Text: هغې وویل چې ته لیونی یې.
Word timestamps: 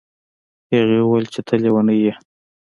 هغې 0.73 0.99
وویل 1.01 1.25
چې 1.33 1.41
ته 1.47 1.53
لیونی 1.63 1.97
یې. 2.03 2.13